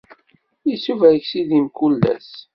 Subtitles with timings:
[0.73, 2.27] Ittubarek Sidi mkul ass.